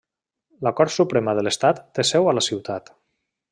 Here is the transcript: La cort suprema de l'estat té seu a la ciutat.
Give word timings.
La 0.67 0.71
cort 0.79 0.93
suprema 0.95 1.35
de 1.41 1.45
l'estat 1.47 1.83
té 1.99 2.07
seu 2.13 2.33
a 2.33 2.37
la 2.39 2.47
ciutat. 2.49 2.93